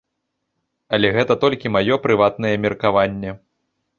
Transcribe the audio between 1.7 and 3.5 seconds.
маё прыватнае меркаванне.